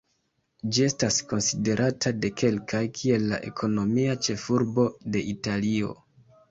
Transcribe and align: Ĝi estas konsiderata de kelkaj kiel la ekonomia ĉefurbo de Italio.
Ĝi 0.77 0.85
estas 0.85 1.19
konsiderata 1.33 2.13
de 2.23 2.33
kelkaj 2.43 2.83
kiel 2.99 3.29
la 3.35 3.41
ekonomia 3.53 4.19
ĉefurbo 4.29 4.93
de 5.15 5.27
Italio. 5.39 5.97